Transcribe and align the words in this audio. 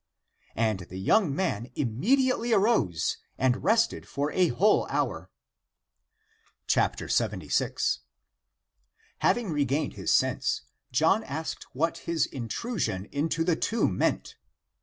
"And 0.55 0.79
the 0.89 0.97
young 0.97 1.35
man 1.35 1.69
immediately 1.75 2.53
arose 2.53 3.17
and 3.37 3.63
rested 3.63 4.07
for 4.07 4.31
a 4.31 4.47
whole 4.47 4.87
hour. 4.87 5.29
'jd. 6.67 7.47
Having 9.19 9.51
regained 9.51 9.93
his 9.93 10.11
sense, 10.11 10.63
John 10.91 11.23
asked 11.23 11.65
what 11.73 11.99
his 12.09 12.25
intrusion 12.25 13.05
into 13.11 13.43
the 13.43 13.55
tomb 13.55 13.95
meant. 13.95 14.37